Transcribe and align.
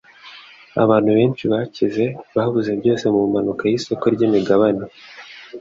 abantu 0.83 1.09
benshi 1.17 1.43
bakize 1.53 2.03
babuze 2.35 2.71
byose 2.79 3.05
mu 3.13 3.21
mpanuka 3.31 3.63
y’isoko 3.71 4.05
ryimigabane 4.15 4.83